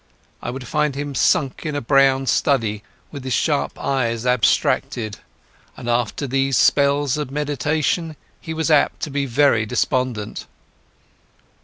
I 0.41 0.49
would 0.49 0.67
find 0.67 0.95
him 0.95 1.13
sunk 1.13 1.63
in 1.63 1.75
a 1.75 1.79
brown 1.79 2.25
study, 2.25 2.81
with 3.11 3.23
his 3.23 3.33
sharp 3.33 3.77
eyes 3.77 4.25
abstracted, 4.25 5.19
and 5.77 5.87
after 5.87 6.25
those 6.25 6.57
spells 6.57 7.17
of 7.17 7.29
meditation 7.29 8.15
he 8.41 8.51
was 8.51 8.71
apt 8.71 9.01
to 9.03 9.11
be 9.11 9.27
very 9.27 9.63
despondent. 9.67 10.47